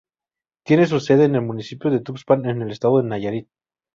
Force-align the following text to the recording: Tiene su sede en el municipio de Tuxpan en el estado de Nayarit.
Tiene 0.65 0.87
su 0.87 0.99
sede 0.99 1.25
en 1.25 1.35
el 1.35 1.43
municipio 1.43 1.91
de 1.91 1.99
Tuxpan 1.99 2.47
en 2.47 2.63
el 2.63 2.71
estado 2.71 2.97
de 2.99 3.03
Nayarit. 3.07 3.47